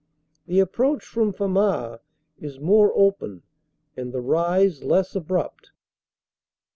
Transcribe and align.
The 0.47 0.59
approach 0.59 1.05
from 1.05 1.31
Famars 1.31 1.99
is 2.39 2.59
more 2.59 2.91
open 2.95 3.43
and 3.95 4.11
the 4.11 4.19
rise 4.21 4.83
less 4.83 5.15
abrupt. 5.15 5.69